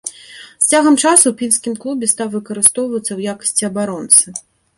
[0.65, 4.25] З цягам часу ў пінскім клубе стаў выкарыстоўвацца ў якасці абаронцы.